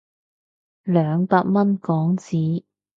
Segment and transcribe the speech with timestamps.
[0.03, 0.03] 二
[1.27, 2.63] 百蚊港紙